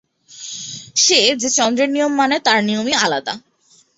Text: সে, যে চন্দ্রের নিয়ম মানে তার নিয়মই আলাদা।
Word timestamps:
সে, 0.95 1.19
যে 1.35 1.49
চন্দ্রের 1.49 1.89
নিয়ম 1.89 2.11
মানে 2.15 2.35
তার 2.39 2.59
নিয়মই 2.63 2.95
আলাদা। 2.95 3.33